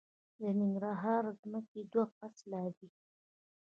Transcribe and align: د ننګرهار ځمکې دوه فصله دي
د 0.39 0.41
ننګرهار 0.59 1.23
ځمکې 1.41 1.81
دوه 1.91 2.05
فصله 2.15 2.61
دي 2.77 2.87